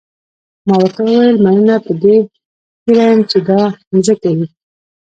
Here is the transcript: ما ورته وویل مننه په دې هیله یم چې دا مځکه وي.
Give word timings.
ما 0.67 0.75
ورته 0.79 0.99
وویل 1.03 1.37
مننه 1.45 1.75
په 1.85 1.91
دې 2.03 2.17
هیله 2.83 3.03
یم 3.09 3.21
چې 3.31 3.37
دا 3.47 3.61
مځکه 3.93 4.29
وي. 4.37 4.47